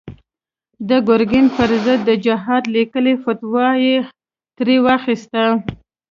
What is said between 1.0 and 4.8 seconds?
ګرګين پر ضد د جهاد ليکلې فتوا يې ترې